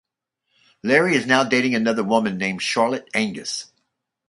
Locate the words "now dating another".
1.27-2.03